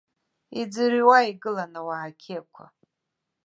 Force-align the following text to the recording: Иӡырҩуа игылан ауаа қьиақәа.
Иӡырҩуа 0.61 1.19
игылан 1.29 1.73
ауаа 1.79 2.09
қьиақәа. 2.21 2.65